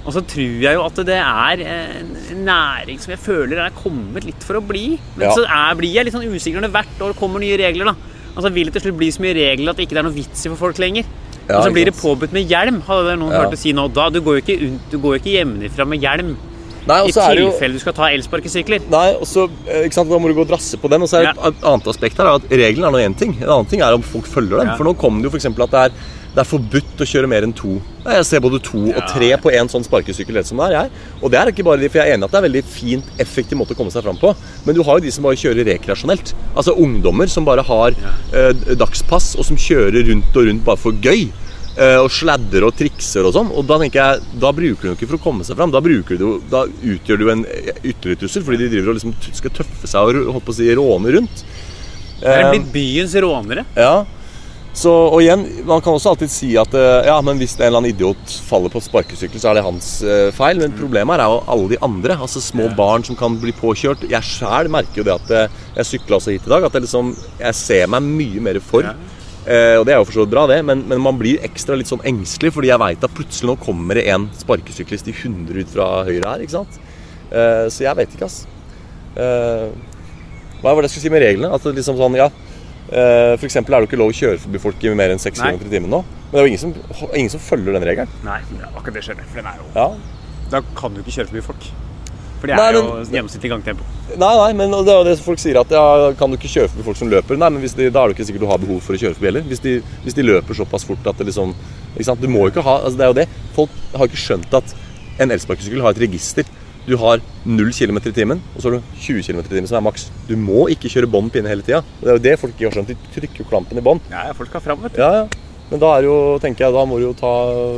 Og 0.03 0.11
så 0.17 0.23
tror 0.27 0.63
jeg 0.65 0.75
jo 0.75 0.83
at 0.83 0.97
det 1.07 1.19
er 1.21 1.61
en 1.63 2.09
næring 2.47 2.99
som 2.99 3.13
jeg 3.15 3.21
føler 3.23 3.61
er 3.63 3.77
kommet 3.77 4.25
litt 4.27 4.43
for 4.43 4.59
å 4.59 4.65
bli. 4.67 4.97
Men 5.15 5.31
så 5.31 5.45
er, 5.47 5.77
blir 5.79 5.93
jeg 5.95 6.09
litt 6.09 6.17
sånn 6.17 6.27
usikker 6.27 6.59
når 6.59 6.67
det 6.67 6.75
hvert 6.75 7.05
år 7.07 7.15
kommer 7.19 7.43
nye 7.43 7.59
regler. 7.61 7.93
da 7.93 7.95
Altså 8.33 8.51
Vil 8.55 8.71
det 8.71 8.79
til 8.79 8.87
slutt 8.89 8.99
bli 8.99 9.11
så 9.15 9.23
mye 9.23 9.37
regler 9.37 9.71
at 9.71 9.79
det 9.79 9.87
ikke 9.87 10.01
er 10.01 10.07
noe 10.09 10.17
vits 10.17 10.47
i 10.47 10.51
for 10.51 10.59
folk 10.65 10.81
lenger? 10.83 11.07
Ja, 11.49 11.59
og 11.59 11.67
så 11.67 11.73
blir 11.75 11.89
det 11.91 11.97
påbudt 11.99 12.33
med 12.33 12.49
hjelm, 12.49 12.81
hadde 12.87 13.11
det 13.11 13.19
noen 13.19 13.33
Ja. 13.33 13.43
hørt 13.45 13.57
å 13.57 13.59
si 13.59 13.73
nå. 13.73 13.89
Da, 13.93 14.09
Du 14.11 14.21
går 14.21 14.41
jo 14.41 14.43
ikke, 14.45 14.79
du 14.91 14.99
går 14.99 15.19
ikke 15.19 15.33
hjemmefra 15.37 15.87
med 15.87 16.01
hjelm. 16.01 16.37
Nei, 16.87 16.97
I 17.07 17.13
er 17.15 17.39
jo 17.39 17.51
du 17.55 17.79
skal 17.79 17.95
ta 17.95 18.09
elsparkesykler. 18.11 18.89
Nei, 18.91 19.13
og 19.15 19.27
så, 19.29 19.49
eh, 19.71 19.89
Da 19.89 20.03
må 20.19 20.27
du 20.27 20.35
gå 20.35 20.41
og 20.43 20.49
drasse 20.49 20.77
på 20.77 20.91
den. 20.91 21.03
Og 21.03 21.09
så 21.09 21.21
er 21.21 21.33
det 21.33 21.39
et 21.39 21.63
annet 21.63 21.87
aspekt 21.87 22.17
her 22.19 22.27
er 22.27 22.35
at 22.35 22.49
Reglene 22.51 22.87
er 22.89 22.91
nå 22.91 22.99
én 22.99 23.17
ting. 23.17 23.37
En 23.41 23.49
annen 23.49 23.69
ting 23.69 23.81
er 23.81 23.95
om 23.95 24.03
folk 24.03 24.25
følger 24.27 24.59
dem. 24.59 24.67
Ja. 24.67 24.77
For 24.77 24.85
nå 24.85 24.97
kommer 24.99 25.23
det 25.23 25.31
jo 25.31 25.39
f.eks. 25.39 25.47
at 25.47 25.71
det 25.71 25.81
er, 25.85 25.91
det 26.33 26.41
er 26.41 26.49
forbudt 26.49 27.03
å 27.05 27.07
kjøre 27.09 27.29
mer 27.29 27.45
enn 27.45 27.53
to. 27.53 27.75
Jeg 28.07 28.25
ser 28.25 28.41
både 28.41 28.59
to 28.65 28.81
og 28.89 29.03
tre 29.11 29.29
på 29.37 29.51
en 29.53 29.69
sånn 29.69 29.85
sparkesykkel. 29.85 30.39
som 30.49 30.57
det 30.63 30.71
er, 30.71 30.73
jeg. 30.79 30.91
Og 31.21 31.31
det 31.31 31.39
er 31.39 31.51
ikke 31.53 31.65
bare 31.67 31.81
de, 31.83 31.91
for 31.93 32.01
jeg 32.01 32.09
er 32.09 32.17
enig 32.17 32.25
at 32.25 32.33
det 32.33 32.39
er 32.39 32.43
en 32.45 32.49
veldig 32.49 32.63
fint, 32.65 33.05
effektiv 33.21 33.59
måte 33.61 33.75
å 33.77 33.77
komme 33.77 33.93
seg 33.93 34.03
fram 34.07 34.17
på. 34.17 34.33
Men 34.65 34.75
du 34.75 34.83
har 34.83 34.97
jo 34.97 35.05
de 35.05 35.13
som 35.13 35.27
bare 35.29 35.37
kjører 35.37 35.69
rekreasjonelt. 35.69 36.33
Altså 36.57 36.73
ungdommer 36.81 37.29
som 37.29 37.45
bare 37.45 37.61
har 37.69 37.93
eh, 38.33 38.53
dagspass, 38.81 39.35
og 39.37 39.45
som 39.45 39.61
kjører 39.61 40.09
rundt 40.09 40.37
og 40.41 40.49
rundt 40.49 40.65
bare 40.65 40.81
for 40.81 40.93
gøy. 41.05 41.29
eh, 41.77 41.97
og 42.01 42.09
sladder 42.13 42.65
og 42.65 42.75
trikser 42.77 43.25
og 43.29 43.33
sånn. 43.37 43.53
Og 43.53 43.65
da 43.69 43.79
tenker 43.81 44.01
jeg, 44.01 44.25
da 44.41 44.51
bruker 44.57 44.89
du 44.89 44.95
ikke 44.97 45.11
for 45.13 45.17
å 45.21 45.25
komme 45.29 45.45
seg 45.45 45.57
fram. 45.61 45.71
Da, 45.73 45.81
du, 45.81 46.41
da 46.51 46.65
utgjør 46.69 47.19
du 47.21 47.31
en 47.33 47.45
ytterligere 47.85 48.25
trussel, 48.25 48.43
fordi 48.45 48.65
de 48.65 48.73
driver 48.73 48.93
og 48.93 48.99
liksom 48.99 49.15
skal 49.37 49.55
tøffe 49.61 49.89
seg 49.89 50.01
og 50.17 50.33
holdt 50.37 50.49
på 50.49 50.53
å 50.53 50.59
si, 50.59 50.73
råne 50.81 51.13
rundt. 51.19 51.45
Det 52.23 52.29
er 52.29 52.45
Eh, 52.45 52.51
blitt 52.53 52.73
byens 52.73 53.15
rånere. 53.21 53.65
ja. 53.77 54.05
Så, 54.73 54.89
og 54.89 55.21
igjen, 55.21 55.43
Man 55.69 55.83
kan 55.85 55.93
også 55.93 56.15
alltid 56.15 56.33
si 56.33 56.51
at 56.57 56.73
eh, 56.77 57.05
ja, 57.05 57.19
men 57.25 57.37
hvis 57.41 57.59
en 57.59 57.67
eller 57.67 57.83
annen 57.83 57.93
idiot 57.93 58.37
faller 58.49 58.73
på 58.73 58.81
sparkesykkel, 58.81 59.41
så 59.41 59.51
er 59.51 59.59
det 59.59 59.67
hans 59.67 59.89
eh, 60.01 60.31
feil. 60.35 60.63
Men 60.63 60.77
problemet 60.79 61.21
er 61.21 61.29
jo 61.29 61.43
alle 61.53 61.73
de 61.75 61.81
andre. 61.85 62.17
altså 62.17 62.41
Små 62.41 62.71
barn 62.77 63.05
som 63.05 63.19
kan 63.19 63.37
bli 63.43 63.53
påkjørt. 63.57 64.07
Jeg 64.11 64.29
sjæl 64.29 64.71
merker 64.73 65.03
jo 65.03 65.09
det 65.09 65.17
at 65.19 65.35
eh, 65.37 65.59
Jeg 65.77 65.91
sykla 65.91 66.19
også 66.19 66.33
hit 66.33 66.49
i 66.49 66.55
dag. 66.55 66.65
At 66.65 66.79
jeg 66.79 66.87
liksom, 66.87 67.13
jeg 67.43 67.59
ser 67.59 67.91
meg 67.93 68.07
mye 68.07 68.45
mer 68.49 68.61
for. 68.65 68.89
Ja. 68.89 68.97
Eh, 69.43 69.75
og 69.77 69.85
det 69.85 69.93
er 69.93 70.01
jo 70.01 70.07
for 70.07 70.31
bra, 70.31 70.47
det, 70.47 70.61
men, 70.65 70.85
men 70.87 71.01
man 71.03 71.17
blir 71.19 71.43
ekstra 71.43 71.75
litt 71.75 71.91
sånn 71.91 72.05
engstelig, 72.07 72.53
fordi 72.55 72.69
jeg 72.71 72.79
veit 72.79 73.03
at 73.03 73.15
plutselig 73.17 73.49
nå 73.51 73.57
kommer 73.59 73.99
det 73.99 74.05
en 74.15 74.29
sparkesyklist 74.39 75.09
i 75.11 75.15
100 75.17 75.65
ut 75.65 75.73
fra 75.73 75.89
høyre 76.07 76.23
her. 76.31 76.45
ikke 76.45 76.55
sant? 76.55 76.79
Eh, 77.29 77.67
så 77.69 77.85
jeg 77.89 77.99
vet 77.99 78.15
ikke, 78.15 78.31
ass. 78.31 78.45
Eh, 79.19 79.69
hva 80.63 80.73
var 80.73 80.81
det 80.81 80.89
jeg 80.89 80.95
skulle 80.95 81.09
si 81.09 81.13
med 81.13 81.25
reglene? 81.27 81.51
At 81.53 81.67
det 81.67 81.75
liksom 81.75 81.99
sånn, 81.99 82.17
ja 82.23 82.31
For 82.93 83.47
eksempel 83.49 83.75
er 83.75 83.85
det 83.85 83.89
ikke 83.89 84.01
lov 84.01 84.11
å 84.13 84.17
kjøre 84.17 84.41
forbi 84.43 84.61
folk 84.61 84.83
i 84.85 84.91
mer 84.99 85.15
enn 85.15 85.23
6 85.23 85.39
Nei. 85.41 85.53
km 85.55 85.63
i 85.65 85.71
timen 85.73 85.93
nå. 85.93 86.03
Men 86.03 86.35
det 86.35 86.41
er 86.41 86.45
jo 86.45 86.51
ingen 86.51 86.61
som, 86.61 86.75
ingen 87.13 87.33
som 87.33 87.41
følger 87.41 87.77
den 87.77 87.87
regelen. 87.89 88.19
Nei, 88.27 88.41
er 88.59 88.67
akkurat 88.69 88.99
det 88.99 89.05
skjønner 89.07 89.25
jeg. 89.25 89.31
For 89.33 89.41
den 89.41 89.49
er 89.53 89.63
jo 89.63 89.71
Ja. 89.77 89.87
Da 90.53 90.61
kan 90.77 90.93
du 90.93 91.01
ikke 91.01 91.15
kjøre 91.17 91.31
forbi 91.31 91.43
folk. 91.47 91.67
For 92.43 92.51
det 92.51 92.57
Nei, 92.59 92.65
er 92.69 92.77
jo 92.77 92.85
gjennomsnittlig 93.07 93.51
gangtempo. 93.53 93.85
Nei, 94.19 94.33
nei, 94.37 94.53
men 94.59 94.73
det 94.75 94.93
er 94.93 94.99
jo 94.99 95.05
det 95.07 95.15
folk 95.23 95.39
sier 95.41 95.61
at 95.61 95.71
ja, 95.73 95.83
kan 96.19 96.33
du 96.33 96.37
ikke 96.37 96.51
kjøre 96.51 96.73
forbi 96.73 96.87
folk 96.89 96.99
som 96.99 97.09
løper? 97.13 97.39
Nei, 97.39 97.49
men 97.55 97.63
hvis 97.63 97.77
de, 97.79 97.87
da 97.95 98.03
er 98.03 98.11
det 98.11 98.17
ikke 98.19 98.27
sikkert 98.29 98.45
du 98.45 98.49
har 98.51 98.61
behov 98.61 98.81
for 98.85 98.99
å 98.99 99.01
kjøre 99.01 99.15
forbi 99.17 99.31
heller. 99.31 99.45
Hvis 99.47 99.63
de, 99.63 99.77
hvis 100.03 100.17
de 100.19 100.25
løper 100.27 100.59
såpass 100.59 100.85
fort 100.89 101.07
at 101.07 101.21
det 101.23 101.29
liksom? 101.31 101.55
Du 102.19 102.29
må 102.33 102.47
jo 102.47 102.51
ikke 102.51 102.65
ha 102.67 102.79
altså 102.83 102.99
Det 102.99 103.05
er 103.07 103.13
jo 103.13 103.19
det. 103.21 103.29
Folk 103.55 103.79
har 103.95 104.11
ikke 104.11 104.21
skjønt 104.21 104.57
at 104.59 104.75
en 105.23 105.31
elsparkesykkel 105.37 105.85
har 105.85 105.95
et 105.95 106.03
register. 106.03 106.49
Du 106.87 106.97
har 106.99 107.23
0 107.47 107.71
km 107.77 108.01
i 108.01 108.15
timen, 108.15 108.41
og 108.57 108.63
så 108.63 108.71
har 108.71 108.81
du 108.81 108.97
20 109.05 109.23
km 109.23 109.41
i 109.45 109.51
timen 109.53 109.69
som 109.71 109.79
er 109.79 109.87
maks. 109.87 110.09
Du 110.27 110.35
må 110.39 110.67
ikke 110.73 110.91
kjøre 110.91 111.11
bånd 111.11 111.31
pinne 111.35 111.51
hele 111.51 111.63
tida. 111.63 111.83
Det 112.01 112.11
er 112.11 112.19
jo 112.19 112.25
det 112.25 112.35
folk 112.41 112.57
ikke 112.57 112.69
har 112.71 112.77
skjønt. 112.79 112.91
De 112.91 113.15
trykker 113.15 113.45
jo 113.45 113.49
klampen 113.51 113.79
i 113.79 113.85
bånd. 113.85 114.03
Ja, 114.11 114.27
ja, 114.31 114.37
folk 114.37 114.51
skal 114.51 114.65
fram, 114.65 114.83
vet 114.83 114.97
du. 114.97 115.03
Ja, 115.03 115.23
ja. 115.23 115.53
Men 115.71 115.81
da 115.81 115.93
er 115.97 116.09
jo, 116.09 116.17
tenker 116.43 116.67
jeg, 116.67 116.75
da 116.75 116.83
må 116.85 116.99
du 116.99 117.07
jo 117.07 117.15
ta, 117.17 117.31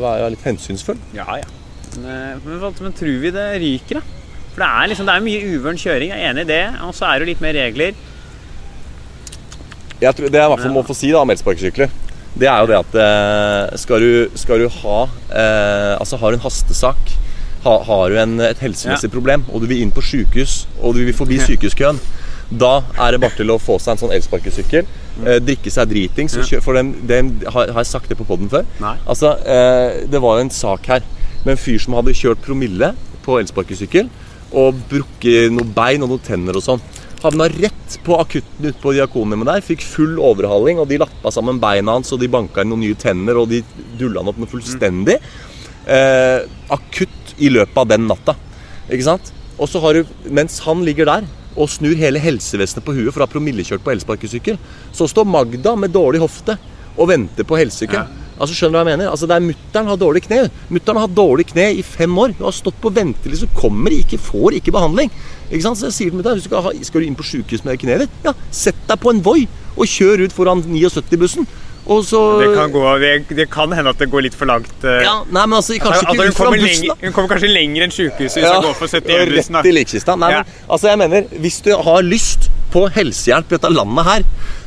være 0.02 0.32
litt 0.34 0.46
hensynsfull. 0.48 0.98
Ja, 1.14 1.28
ja. 1.38 1.46
Men, 1.94 2.08
eh, 2.10 2.46
men, 2.46 2.64
men 2.86 2.96
tror 2.96 3.20
vi 3.22 3.34
det 3.34 3.48
ryker, 3.62 4.00
da? 4.00 4.22
For 4.54 4.62
det 4.62 4.70
er 4.70 4.90
liksom, 4.90 5.06
det 5.10 5.14
er 5.14 5.26
mye 5.26 5.52
uvøren 5.52 5.78
kjøring, 5.78 6.14
jeg 6.14 6.22
er 6.22 6.32
enig 6.32 6.46
i 6.46 6.50
det. 6.50 6.64
Og 6.86 6.94
så 6.96 7.08
er 7.08 7.18
det 7.18 7.26
jo 7.26 7.30
litt 7.32 7.44
mer 7.44 7.56
regler. 7.58 8.00
Jeg 10.00 10.16
tror, 10.16 10.30
det 10.30 10.40
jeg 10.40 10.48
i 10.48 10.52
hvert 10.52 10.64
fall 10.64 10.74
må 10.74 10.82
få 10.86 10.96
si 10.96 11.12
da 11.14 11.22
om 11.22 11.32
elsparkesykler, 11.32 11.92
det 12.34 12.48
er 12.50 12.62
jo 12.62 12.70
det 12.70 12.78
at 12.80 12.96
eh, 12.98 13.76
skal, 13.78 14.02
du, 14.02 14.38
skal 14.38 14.64
du 14.64 14.66
ha 14.80 14.96
eh, 15.30 15.92
Altså 16.00 16.18
har 16.18 16.32
du 16.32 16.38
en 16.40 16.42
hastesak, 16.42 17.13
ha, 17.64 17.74
har 17.88 18.10
du 18.12 18.18
en, 18.20 18.36
et 18.44 18.60
helsemessig 18.62 19.10
problem, 19.12 19.44
og 19.50 19.62
du 19.64 19.68
vil 19.70 19.82
inn 19.84 19.92
på 19.94 20.04
sykehus, 20.04 20.64
og 20.80 20.96
du 20.96 21.04
vil 21.06 21.16
forbi 21.16 21.40
sykehuskøen, 21.42 22.00
da 22.50 22.74
er 23.00 23.14
det 23.14 23.20
bare 23.22 23.36
til 23.38 23.50
å 23.54 23.58
få 23.62 23.78
seg 23.80 23.94
en 23.94 24.02
sånn 24.04 24.12
elsparkesykkel. 24.14 24.84
Eh, 25.24 25.38
drikke 25.42 25.70
seg 25.72 25.88
dritings. 25.90 26.36
For 26.62 26.76
dem, 26.76 26.92
dem, 27.08 27.30
har, 27.46 27.72
har 27.72 27.84
jeg 27.84 27.90
sagt 27.90 28.10
det 28.12 28.18
på 28.18 28.26
poden 28.28 28.50
før? 28.52 28.66
Nei. 28.82 28.96
Altså, 29.08 29.32
eh, 29.48 30.04
Det 30.10 30.20
var 30.22 30.38
jo 30.38 30.44
en 30.44 30.52
sak 30.54 30.86
her 30.92 31.06
med 31.44 31.54
en 31.54 31.60
fyr 31.60 31.80
som 31.82 31.96
hadde 31.98 32.14
kjørt 32.16 32.44
promille 32.44 32.92
på 33.24 33.38
elsparkesykkel 33.40 34.10
og 34.54 34.76
brukket 34.90 35.54
noen 35.54 35.72
bein 35.74 36.04
og 36.04 36.12
noen 36.12 36.24
tenner 36.26 36.58
og 36.60 36.64
sånn. 36.66 36.84
Havna 37.24 37.48
rett 37.48 37.96
på 38.04 38.18
akutten 38.20 38.68
ute 38.68 38.80
på 38.82 38.92
Diakonhjemmet 38.92 39.48
der. 39.48 39.64
Fikk 39.64 39.82
full 39.88 40.18
overhaling, 40.20 40.78
og 40.82 40.90
de 40.90 41.00
lappa 41.00 41.32
sammen 41.32 41.56
beina 41.62 41.96
hans 41.96 42.12
og 42.12 42.20
de 42.20 42.28
banka 42.28 42.62
inn 42.62 42.74
noen 42.74 42.84
nye 42.84 42.98
tenner 43.00 43.40
og 43.40 43.48
de 43.54 43.62
dulla 43.98 44.20
han 44.20 44.30
opp 44.30 44.42
noe 44.42 44.50
fullstendig. 44.50 45.16
Eh, 45.88 46.44
akutt 46.74 47.23
i 47.38 47.50
løpet 47.52 47.80
av 47.80 47.88
den 47.90 48.06
natta. 48.10 48.36
Ikke 48.88 49.06
sant? 49.06 49.32
Og 49.58 49.70
så 49.70 49.80
har 49.84 49.96
du, 49.96 50.12
mens 50.34 50.58
han 50.66 50.82
ligger 50.86 51.08
der 51.08 51.26
og 51.54 51.70
snur 51.70 51.94
hele 51.98 52.18
helsevesenet 52.18 52.84
på 52.84 52.96
huet 52.96 53.12
for 53.14 53.22
å 53.22 53.28
ha 53.28 53.30
promillekjørt 53.30 53.84
på 53.84 53.92
elsparkesykkel, 53.94 54.58
så 54.94 55.06
står 55.10 55.28
Magda 55.30 55.76
med 55.78 55.94
dårlig 55.94 56.22
hofte 56.24 56.58
og 56.94 57.10
venter 57.10 57.46
på 57.46 57.58
helsesykkel 57.58 58.02
Ja. 58.02 58.06
Altså 58.34 58.56
skjønner 58.56 58.74
du 58.74 58.78
hva 58.80 58.82
jeg 58.82 58.98
mener? 58.98 59.10
Altså 59.12 59.28
det 59.30 59.36
er 59.36 59.44
Mutter'n 59.44 59.88
har 59.90 59.98
dårlig 60.00 60.24
kne. 60.24 60.38
Mutter'n 60.74 60.98
har 60.98 61.06
hatt 61.06 61.14
dårlig 61.14 61.44
kne 61.52 61.68
i 61.78 61.84
fem 61.86 62.16
år. 62.18 62.32
Hun 62.34 62.48
har 62.48 62.56
stått 62.56 62.80
på 62.82 62.90
venteliste, 62.90 63.46
kommer 63.54 63.94
ikke, 63.94 64.18
får 64.18 64.56
ikke 64.58 64.74
behandling. 64.74 65.12
Ikke 65.52 65.62
sant? 65.62 65.78
Så 65.78 65.86
jeg 65.86 65.96
sier 65.98 66.10
til 66.10 66.18
mutter'n 66.18 66.42
skal, 66.42 66.66
skal 66.82 67.04
du 67.04 67.06
inn 67.06 67.18
på 67.18 67.26
sjukehus 67.28 67.62
med 67.66 67.78
kneet 67.78 68.02
ditt, 68.04 68.16
ja, 68.26 68.34
sett 68.50 68.80
deg 68.88 68.98
på 68.98 69.12
en 69.12 69.22
Voi 69.22 69.44
og 69.74 69.86
kjør 69.90 70.24
ut 70.26 70.34
foran 70.34 70.64
79-bussen. 70.66 71.46
Så 71.84 72.20
Det 72.40 72.48
kan, 72.56 72.70
gå, 72.72 72.82
det, 73.02 73.10
det 73.36 73.44
kan 73.52 73.72
hende 73.76 73.90
at 73.92 73.98
det 74.00 74.08
går 74.10 74.22
litt 74.24 74.34
for 74.34 74.48
langt. 74.48 74.70
eh. 74.84 75.02
ja, 75.04 75.18
Nei, 75.28 75.42
men 75.46 75.58
altså, 75.58 75.76
kanskje 75.76 76.06
Altså, 76.08 76.14
ikke 76.14 76.24
hun, 76.24 76.32
kommer 76.38 76.58
bussen, 76.62 76.86
lenger, 76.88 77.00
hun 77.04 77.12
kommer 77.12 77.28
kanskje 77.34 77.50
lenger 77.52 77.84
enn 77.84 77.92
sykehuset 77.92 78.38
hvis 78.40 78.46
Ja, 78.48 78.54
hun 78.56 78.68
går 78.70 78.78
for 78.78 78.86
71-bussen. 78.88 79.58
Rett 79.60 79.68
i 79.68 79.74
likkista. 79.76 80.16
Nei, 80.16 80.30
Ja. 80.32 80.42
men 80.44 80.70
altså 80.76 80.88
jeg 80.88 80.98
mener, 81.04 81.26
hvis 81.44 81.60
du 81.66 81.72
har 81.76 82.02
lyst 82.02 82.48
på 82.72 82.86
helsehjelp 82.90 83.52
i 83.52 83.56
dette 83.58 83.70
landet 83.74 84.04
her, 84.08 84.24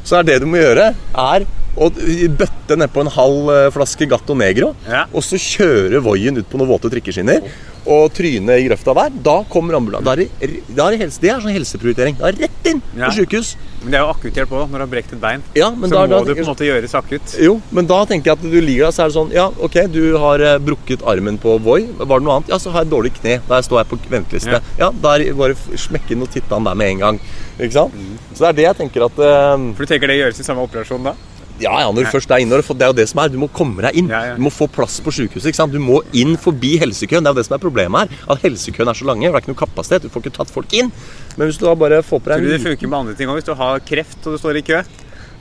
så 0.07 0.19
er 0.19 0.23
det 0.29 0.39
du 0.41 0.45
må 0.47 0.61
gjøre, 0.61 0.91
er 1.17 1.47
å 1.77 1.89
bøtte 2.37 2.77
nedpå 2.79 3.01
en 3.03 3.11
halv 3.17 3.49
eh, 3.53 3.67
flaske 3.73 4.07
Gatto 4.09 4.33
Negro, 4.37 4.71
Ja. 4.87 5.03
og 5.13 5.21
så 5.25 5.37
kjøre 5.41 5.99
Voien 6.05 6.37
ut 6.37 6.47
på 6.49 6.57
noen 6.61 6.69
våte 6.69 6.89
trikkeskinner, 6.93 7.41
og 7.87 8.11
tryne 8.15 8.57
i 8.59 8.67
grøfta 8.67 8.93
der. 8.97 9.15
Da 9.23 9.37
kommer 9.51 9.77
ambulansen. 9.79 10.07
Det, 10.19 10.27
det, 10.41 10.61
det 10.75 11.31
er 11.31 11.41
sånn 11.41 11.55
helseprioritering. 11.55 12.17
Da 12.19 12.29
er 12.31 12.41
rett 12.47 12.69
inn 12.69 12.81
Ja. 12.97 13.07
på 13.07 13.21
sjukehus. 13.21 13.55
Men 13.83 13.93
det 13.93 13.99
er 13.99 14.03
jo 14.03 14.13
akutthjelp 14.15 14.53
òg, 14.57 14.63
når 14.71 14.81
du 14.81 14.83
har 14.83 14.89
brekt 14.91 15.13
et 15.13 15.21
bein. 15.21 15.43
Ja, 15.55 15.69
men 15.71 15.89
så 15.89 15.95
da, 15.95 16.01
må 16.07 16.11
da, 16.11 16.19
du 16.25 16.33
på 16.33 16.43
en 16.43 16.49
måte 16.49 16.67
gjøres 16.67 16.95
akutt. 16.97 17.35
Jo, 17.43 17.57
men 17.71 17.87
da 17.89 17.99
tenker 18.09 18.31
jeg 18.31 18.39
at 18.39 18.45
du 18.47 18.57
ligger 18.57 18.87
der, 18.87 18.95
så 18.95 19.05
er 19.05 19.11
det 19.11 19.17
sånn 19.17 19.33
Ja, 19.35 19.45
ok, 19.67 19.77
du 19.93 20.01
har 20.19 20.43
eh, 20.43 20.57
brukket 20.63 21.05
armen 21.07 21.37
på 21.41 21.57
Voi. 21.63 21.83
Var 21.99 22.11
det 22.19 22.25
noe 22.27 22.39
annet? 22.39 22.51
Ja, 22.51 22.59
så 22.61 22.73
har 22.73 22.83
jeg 22.85 22.91
dårlig 22.91 23.13
kne. 23.19 23.37
Der 23.47 23.65
står 23.65 23.83
jeg 23.83 23.91
på 23.93 23.99
venteliste. 24.11 24.59
Ja. 24.79 24.89
Ja, 24.89 25.13
er 25.13 25.23
det 25.23 25.37
bare 25.37 25.77
smekke 25.77 26.15
inn 26.15 26.25
og 26.25 26.31
titte 26.33 26.51
han 26.53 26.67
der 26.67 26.77
med 26.79 26.95
en 26.95 27.03
gang. 27.05 27.21
Ikke 27.57 27.75
sant? 27.77 27.95
Så 28.33 28.43
det 28.43 28.49
er 28.49 28.57
det 28.59 28.67
jeg 28.67 28.79
tenker 28.83 29.07
at 29.07 29.17
uh, 29.21 29.55
For 29.77 29.85
du 29.85 29.93
tenker 29.93 30.11
det 30.11 30.19
gjøres 30.19 30.41
i 30.41 30.45
samme 30.45 30.65
operasjon 30.67 31.07
da? 31.07 31.15
Ja, 31.63 31.73
ja, 31.81 31.87
når 31.89 32.05
du 32.05 32.11
først 32.13 32.31
er 32.31 32.43
inne, 32.43 32.59
det 32.61 32.85
er 32.85 32.91
jo 32.91 32.97
det 32.97 33.07
som 33.09 33.21
er. 33.23 33.31
Du 33.33 33.39
må 33.41 33.49
komme 33.53 33.81
deg 33.87 33.97
inn. 33.97 34.11
Du 34.37 34.43
må 34.45 34.51
få 34.53 34.67
plass 34.69 34.99
på 35.03 35.13
sant? 35.57 35.73
Du 35.73 35.81
må 35.81 36.01
inn 36.13 36.35
forbi 36.37 36.75
helsekøen. 36.81 37.25
Det 37.25 37.31
er 37.31 37.35
jo 37.35 37.41
det 37.41 37.47
som 37.47 37.57
er 37.57 37.63
problemet 37.63 38.05
her. 38.05 38.23
At 38.33 38.45
helsekøen 38.45 38.91
er 38.91 38.97
så 38.97 39.07
lange. 39.09 39.25
Det 39.25 39.33
er 39.33 39.41
ikke 39.41 39.55
noe 39.55 39.63
kapasitet. 39.65 40.05
Du 40.05 40.13
får 40.13 40.25
ikke 40.25 40.37
tatt 40.37 40.53
folk 40.53 40.77
inn. 40.77 40.91
Men 41.37 41.49
hvis 41.49 41.59
du 41.59 41.65
da 41.67 41.75
bare 41.77 42.03
får 42.05 42.21
på 42.21 42.31
deg 42.31 42.41
Tror 42.41 42.49
du 42.49 42.53
det 42.55 42.63
funker 42.63 42.91
med 42.91 42.99
andre 42.99 43.17
ting 43.17 43.29
òg? 43.29 43.39
Hvis 43.41 43.49
du 43.49 43.53
har 43.57 43.83
kreft 43.85 44.25
og 44.25 44.37
du 44.37 44.41
står 44.41 44.61
i 44.61 44.65
kø? 44.69 44.81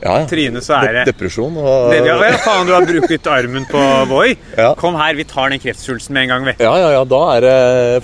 Ja, 0.03 0.19
ja. 0.21 0.27
Trine, 0.29 0.61
så 0.65 0.77
er 0.81 0.93
det 0.93 1.05
De- 1.07 1.13
Depresjon 1.13 1.57
og 1.57 1.91
det, 1.93 2.03
ja, 2.07 2.17
ja, 2.21 2.37
faen, 2.45 2.67
du 2.69 2.73
har 2.75 2.85
brukt 2.89 3.27
armen 3.33 3.67
på 3.71 3.83
Voi. 4.11 4.37
Ja. 4.57 4.71
Kom 4.79 4.95
her, 4.97 5.13
vi 5.19 5.25
tar 5.29 5.51
den 5.53 5.61
kreftsvulsten 5.61 6.15
med 6.17 6.25
en 6.27 6.31
gang, 6.33 6.45
vi. 6.49 6.55
Ja, 6.65 6.73
ja, 6.81 6.91
ja, 6.95 7.03
da 7.05 7.19
er 7.35 7.45
det 7.45 7.57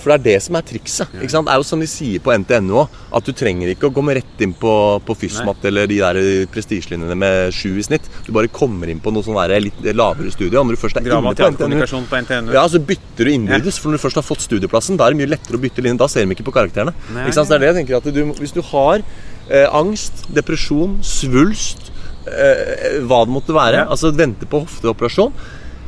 For 0.03 0.11
det 0.13 0.17
er 0.19 0.23
det 0.27 0.43
som 0.45 0.57
er 0.59 0.65
trikset. 0.67 1.15
Ikke 1.17 1.33
sant? 1.33 1.47
Det 1.49 1.53
er 1.55 1.61
jo 1.63 1.65
som 1.65 1.81
de 1.81 1.87
sier 1.89 2.21
på 2.21 2.33
NTNU 2.43 2.75
òg, 2.83 2.99
at 3.17 3.25
du 3.25 3.31
trenger 3.37 3.71
ikke 3.73 3.89
å 3.89 3.93
komme 3.95 4.13
rett 4.19 4.43
inn 4.45 4.53
på, 4.57 4.73
på 5.05 5.15
Fysmat 5.17 5.65
eller 5.69 5.89
de 5.89 5.97
der 6.01 6.19
prestisjelinjene 6.53 7.17
med 7.17 7.55
sju 7.57 7.71
i 7.81 7.85
snitt. 7.85 8.05
Du 8.27 8.31
bare 8.35 8.51
kommer 8.53 8.91
inn 8.93 9.01
på 9.03 9.13
noe 9.13 9.25
sånn 9.25 9.37
litt 9.63 9.81
lavere 9.97 10.31
studie. 10.33 10.57
Og 10.59 10.69
når 10.69 10.77
du 10.77 10.81
først 10.83 11.01
er 11.01 11.07
Drama 11.09 11.33
inne 11.33 11.41
på 11.41 11.51
NTNU 11.57 12.07
på 12.09 12.21
NTNU. 12.25 12.53
ja, 12.53 12.63
så 12.69 12.81
bytter 12.93 13.29
du 13.29 13.33
innbyrdes, 13.33 13.79
for 13.81 13.89
når 13.91 13.99
du 13.99 14.05
først 14.05 14.21
har 14.21 14.25
fått 14.27 14.45
studieplassen, 14.45 14.97
da 14.99 15.07
er 15.07 15.15
det 15.15 15.21
mye 15.23 15.33
lettere 15.33 15.57
å 15.59 15.63
bytte 15.63 15.83
linje. 15.85 16.01
Da 16.03 16.09
ser 16.11 16.25
de 16.25 16.37
ikke 16.37 16.45
på 16.47 16.55
karakterene. 16.55 16.93
Nei. 17.13 17.27
Ikke 17.27 17.37
sant? 17.39 17.49
Så 17.49 17.53
det 17.55 17.59
er 17.61 17.65
det 17.65 17.71
jeg 17.73 17.79
tenker 17.81 17.97
at 17.99 18.13
du, 18.13 18.23
Hvis 18.39 18.53
du 18.55 18.61
har 18.73 19.01
eh, 19.49 19.67
angst, 19.75 20.25
depresjon, 20.33 20.99
svulst, 21.03 21.82
eh, 21.82 21.82
hva 22.25 23.19
det 23.25 23.33
måtte 23.35 23.53
være, 23.55 23.83
altså 23.89 24.13
vente 24.15 24.47
på 24.49 24.63
hofteoperasjon, 24.63 25.33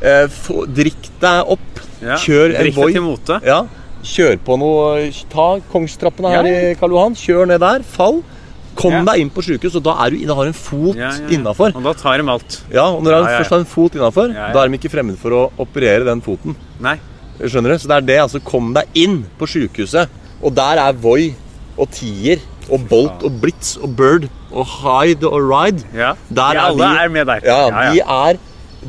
eh, 0.01 0.27
få, 0.27 0.65
drikk 0.67 1.09
deg 1.21 1.51
opp, 1.55 1.81
Ja. 2.01 2.15
kjør 2.19 2.51
en 2.55 2.61
Drikk 2.61 2.75
deg 2.75 2.83
Voi. 2.83 2.93
til 2.93 3.01
mote. 3.01 3.41
Ja, 3.45 3.65
kjør 4.03 4.37
på 4.45 4.57
noe 4.59 5.11
Ta 5.31 5.59
Kongstrappene 5.71 6.29
her 6.29 6.43
Ja, 6.45 6.71
i 6.71 6.75
Karl 6.75 6.91
Johan, 6.91 7.15
kjør 7.15 7.47
ned 7.47 7.59
der, 7.59 7.81
fall. 7.83 8.23
Kom 8.75 8.91
Ja. 8.91 9.03
deg 9.03 9.21
inn 9.21 9.29
på 9.29 9.41
sjukehus, 9.41 9.75
og 9.75 9.83
da 9.83 9.95
er 10.05 10.09
du 10.11 10.17
inne, 10.17 10.35
har 10.35 10.45
en 10.45 10.53
fot 10.53 10.95
Ja, 10.95 11.09
ja, 11.15 11.27
innafor. 11.31 11.73
Og 11.73 11.81
da 11.83 11.93
tar 11.93 12.17
de 12.17 12.29
alt. 12.29 12.61
Ja, 12.71 12.89
og 12.91 13.03
når 13.03 13.23
ja. 13.23 13.39
først 13.39 13.49
har 13.49 13.59
en 13.59 13.65
fot 13.65 13.91
innafor, 13.95 14.33
da 14.33 14.63
er 14.63 14.67
de 14.67 14.77
ikke 14.77 14.91
fremmed 14.91 15.17
for 15.17 15.31
å 15.31 15.51
operere 15.57 16.03
den 16.03 16.21
foten. 16.21 16.55
Nei. 16.81 16.99
Skjønner 17.39 17.71
du? 17.71 17.77
Så 17.79 17.87
det 17.87 17.95
er 17.97 18.01
det, 18.01 18.19
altså 18.19 18.43
Kom 18.43 18.73
deg 18.73 18.83
inn 18.95 19.25
på 19.39 19.47
sykehuset. 19.47 20.09
Og 20.43 20.53
der 20.53 20.77
er 20.77 20.91
Voi 20.93 21.33
og 21.77 21.89
Tier 21.91 22.39
og 22.69 22.87
Bolt 22.89 23.23
og 23.23 23.41
Blitz 23.41 23.77
og 23.77 23.95
Bird 23.95 24.29
og 24.55 24.65
Hide 24.79 25.27
og 25.29 25.43
Ride. 25.51 25.83
Ja. 25.93 26.13
Der 26.29 26.55
de 26.55 26.57
er 26.57 26.63
alle 26.69 26.87
de- 26.89 27.03
er 27.03 27.09
med 27.19 27.25
der. 27.27 27.39
Ja, 27.45 27.61
ja, 27.69 27.91
de 27.93 27.99
er 28.01 28.37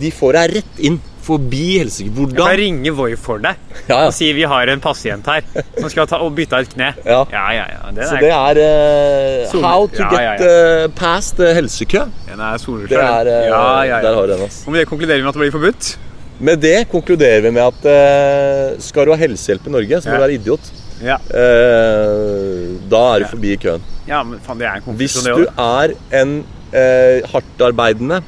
De 0.00 0.10
får 0.12 0.32
deg 0.36 0.56
rett 0.60 0.80
inn. 0.84 0.98
Forbi 1.26 1.78
helsike. 1.80 2.12
Jeg 2.14 2.36
kan 2.38 2.52
ringe 2.60 2.90
Voi 2.94 3.16
for 3.18 3.40
deg 3.42 3.56
Ja, 3.88 3.96
ja. 3.96 4.06
og 4.06 4.12
si 4.14 4.28
vi 4.36 4.44
har 4.46 4.68
en 4.70 4.78
pasient 4.78 5.26
her 5.26 5.40
som 5.80 5.88
skal 5.90 6.06
ta 6.06 6.20
og 6.22 6.36
bytte 6.36 6.54
av 6.54 6.62
et 6.62 6.70
kne. 6.76 6.92
Ja. 7.02 7.24
ja, 7.32 7.46
ja. 7.56 7.64
ja. 7.72 7.90
Den 7.96 8.06
Så 8.06 8.20
det 8.22 8.30
er 8.30 8.60
uh, 8.62 9.62
How 9.64 9.88
to 9.90 10.04
Ja, 10.04 10.10
get 10.12 10.44
ja, 10.44 10.84
eh, 10.84 10.86
past 10.94 11.40
eh, 11.42 11.50
helsekø. 11.58 12.04
den 12.28 12.38
er 12.46 12.58
soleklar. 12.62 13.24
Det 13.26 13.34
eh, 13.40 13.48
ja, 13.50 13.82
ja, 13.88 13.98
Der 14.06 14.14
har 14.14 14.26
du 14.30 14.32
den. 14.36 14.42
Altså. 14.46 14.62
Og 14.68 14.72
med 14.76 14.80
det 14.84 14.88
konkluderer 14.92 15.18
vi 15.18 15.22
med 15.26 15.32
at 15.34 15.34
det 15.40 15.42
blir 15.42 15.56
forbudt. 15.58 15.90
Med 16.38 16.60
det 16.62 16.76
konkluderer 16.94 17.42
vi 17.42 17.50
med 17.58 17.62
at 17.72 18.80
skal 18.86 19.06
du 19.06 19.10
ha 19.10 19.18
helsehjelp 19.18 19.66
i 19.66 19.70
Norge, 19.80 19.98
så 20.04 20.08
må 20.08 20.14
Ja. 20.14 20.20
du 20.20 20.26
være 20.28 20.38
idiot. 20.38 20.70
Ja, 21.04 21.18
Eh, 21.28 22.76
da 22.88 23.02
er 23.14 23.20
du 23.24 23.26
forbi 23.28 23.56
køen. 23.60 23.82
ja 24.08 24.22
men 24.24 24.40
faen, 24.40 24.58
det 24.58 24.66
er 24.68 24.80
en 24.80 24.96
Hvis 24.96 25.16
du 25.22 25.44
er 25.44 25.92
en 26.22 26.44
eh, 26.72 27.20
hardtarbeidende 27.32 28.22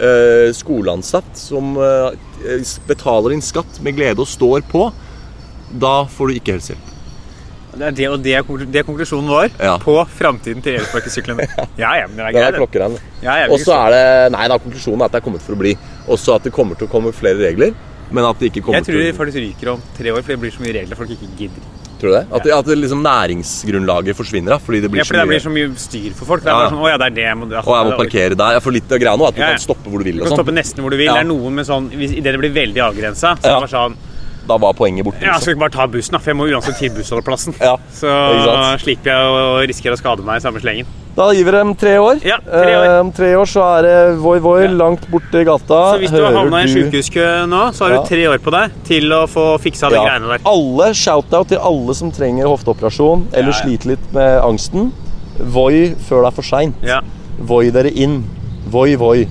eh, 0.00 0.48
skoleansatt 0.56 1.36
som 1.38 1.76
eh, 1.76 2.68
betaler 2.88 3.34
din 3.34 3.42
skatt 3.44 3.80
med 3.84 3.98
glede 3.98 4.22
og 4.24 4.28
står 4.30 4.64
på, 4.70 4.88
da 5.78 6.04
får 6.08 6.28
du 6.30 6.38
ikke 6.38 6.56
helsehjelp. 6.56 6.94
Det 7.78 7.84
er, 7.86 7.90
det, 7.94 8.06
og 8.08 8.22
det, 8.24 8.32
er 8.34 8.70
det 8.72 8.82
konklusjonen 8.88 9.28
vår 9.30 9.50
Ja. 9.60 9.76
på 9.78 9.94
framtiden 10.18 10.62
til 10.64 10.78
elsparkesyklene. 10.80 11.44
Ja, 11.82 11.92
ja, 12.00 12.06
men 12.08 12.16
det 12.16 12.24
er 12.24 12.56
greit. 12.58 13.00
Ja, 13.22 13.36
Og 13.52 13.60
så 13.60 13.76
er 13.76 13.92
det 13.94 14.32
Nei 14.34 14.48
da, 14.48 14.56
konklusjonen 14.58 15.04
er 15.04 15.10
at 15.10 15.12
det 15.14 15.20
er 15.20 15.26
kommet 15.28 15.44
for 15.44 15.54
å 15.54 15.60
bli. 15.60 15.76
Også 16.08 16.34
at 16.34 16.48
det 16.48 16.52
kommer 16.56 16.74
til 16.74 16.88
å 16.88 16.90
komme 16.90 17.12
flere 17.14 17.38
regler. 17.44 17.76
Men 18.10 18.24
at 18.24 18.40
det 18.40 18.48
ikke 18.50 18.64
kommer 18.64 18.80
til 18.82 18.96
Jeg 18.96 18.96
tror 18.96 19.04
de 19.04 19.10
til 19.12 19.14
å 19.14 19.18
faktisk 19.20 19.42
ryker 19.44 19.70
om 19.74 19.84
tre 19.98 20.14
år, 20.14 20.22
for 20.24 20.32
det 20.32 20.40
blir 20.40 20.54
så 20.56 20.64
mye 20.64 20.74
regler 20.80 20.96
folk 20.98 21.12
ikke 21.12 21.28
gidder. 21.36 21.68
Tror 21.98 22.12
du 22.12 22.14
det? 22.14 22.26
At, 22.30 22.44
ja. 22.46 22.58
at 22.62 22.66
liksom 22.78 23.00
næringsgrunnlaget 23.02 24.14
forsvinner 24.16 24.54
da, 24.54 24.58
fordi 24.62 24.80
det 24.84 24.90
blir 24.92 25.00
Ja, 25.02 25.06
fordi 25.08 25.18
det 25.24 25.28
blir 25.32 25.42
så 25.42 25.50
mye 25.50 25.70
styr 25.82 26.12
for 26.14 26.30
folk. 26.30 26.44
Det 26.44 26.52
er 26.52 26.60
Ja, 26.62 26.68
sånn, 26.70 26.78
å 26.78 26.88
ja, 26.92 26.98
det 27.02 27.06
er 27.10 27.16
det. 27.16 27.30
Må, 27.40 27.48
ja, 27.50 27.62
Og 27.64 27.74
jeg 27.74 27.88
må 27.90 27.96
parkere 27.98 28.38
der. 28.38 28.52
Jeg 28.58 28.62
får 28.62 28.72
litt 28.78 28.88
greia 29.02 29.16
nå, 29.18 29.26
at 29.28 29.34
du 29.34 29.42
kan 29.42 29.58
stoppe 29.58 29.90
hvor 29.90 29.98
du 29.98 30.04
vil. 30.06 30.20
Du 30.20 30.22
kan 30.22 30.30
sånn. 30.30 30.38
stoppe 30.42 30.54
nesten 30.54 30.84
hvor 30.84 30.94
du 30.94 30.96
vil. 31.00 31.10
Det 31.10 31.24
er 31.24 31.28
noe 31.28 31.50
med 31.50 31.66
sånn, 31.66 31.90
Idet 31.98 32.22
det 32.32 32.38
blir 32.38 32.54
veldig 32.54 32.84
avgrensa, 32.86 33.34
så 33.38 33.42
Ja. 33.50 33.58
det 33.58 33.66
var 33.66 33.72
sånn 33.74 33.96
Da 34.48 34.56
var 34.56 34.72
poenget 34.72 35.04
borte. 35.04 35.20
Ja, 35.20 35.34
liksom. 35.34 35.42
skal 35.42 35.54
ikke 35.54 35.60
bare 35.66 35.76
ta 35.76 35.86
bussen, 35.86 36.12
da? 36.12 36.18
For 36.18 36.30
jeg 36.30 36.36
må 36.38 36.46
uansett 36.48 36.78
til 36.78 36.90
bussholdeplassen. 36.90 37.54
Ja, 37.60 37.76
Så 37.92 38.08
slipper 38.80 39.10
jeg 39.10 39.18
å 39.28 39.66
risikere 39.68 39.92
å 39.92 39.98
skade 40.00 40.24
meg 40.24 40.36
i 40.40 40.40
samme 40.40 40.60
slengen. 40.62 40.86
Da 41.18 41.26
gir 41.34 41.44
vi 41.48 41.50
dem 41.50 41.72
tre 41.74 41.96
år. 41.98 42.20
Ja, 42.22 42.36
tre 42.44 42.74
år. 42.78 42.84
Eh, 42.86 43.00
Om 43.02 43.08
tre 43.16 43.32
år 43.34 43.48
så 43.50 43.62
er 43.78 43.82
det 43.82 43.94
voi 44.22 44.36
voi 44.38 44.60
Ja. 44.62 44.70
langt 44.70 45.08
borte 45.10 45.40
i 45.40 45.44
gata. 45.48 45.78
Så 45.94 45.98
hvis 45.98 46.12
du 46.14 46.20
har 46.22 46.30
Hører 46.30 46.38
havna 46.44 46.60
i 46.62 46.66
du- 46.66 46.74
sjukehuskø 46.76 47.24
nå, 47.50 47.62
så 47.74 47.84
har 47.84 47.90
Ja. 47.90 48.02
du 48.02 48.06
tre 48.08 48.28
år 48.28 48.38
på 48.38 48.50
deg 48.54 48.70
til 48.86 49.10
å 49.10 49.26
få 49.26 49.58
fiksa 49.58 49.90
de 49.90 49.96
greiene 49.96 50.28
der. 50.28 50.38
Alle 50.46 50.92
shout-out 50.94 51.48
til 51.48 51.58
alle 51.58 51.94
som 51.94 52.12
trenger 52.12 52.46
hofteoperasjon 52.46 53.26
eller 53.32 53.50
Ja, 53.50 53.58
ja. 53.58 53.64
sliter 53.64 53.86
litt 53.96 54.12
med 54.14 54.42
angsten. 54.42 54.92
Voi 55.40 55.94
før 56.08 56.22
det 56.22 56.26
er 56.26 56.36
for 56.38 56.42
seint. 56.42 56.74
Ja. 56.82 57.00
Voi 57.40 57.70
dere 57.70 57.90
inn. 57.90 58.24
Voi 58.70 58.94
voi. 58.94 59.26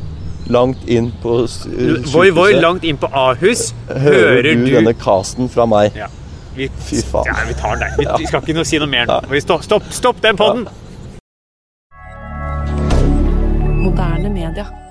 Langt 0.50 0.78
inn 0.88 1.12
på 1.24 1.48
sykehuset. 1.48 2.12
Voi 2.14 2.30
voi 2.32 2.54
langt 2.54 2.84
inn 2.84 2.98
på 2.98 3.10
Ahus. 3.14 3.74
Hører 3.90 4.44
du 4.44 4.66
denne 4.72 4.94
casten 4.94 5.50
fra 5.50 5.66
meg? 5.66 5.92
Ja. 5.96 6.08
Vi, 6.56 6.68
Fy 6.70 6.96
faen. 7.02 7.24
Ja, 7.28 7.34
vi 7.48 7.54
tar 7.54 7.76
den. 7.76 7.90
Vi, 7.98 8.06
vi 8.20 8.26
skal 8.26 8.42
ikke 8.42 8.66
si 8.66 8.78
noe 8.80 8.88
mer 8.88 9.06
nå. 9.06 9.22
Vi 9.30 9.40
Stopp, 9.42 9.62
stopp, 9.64 9.84
stopp 9.90 10.22
den 10.22 10.36
podden! 10.36 10.68
Moderne 13.98 14.30
media. 14.30 14.87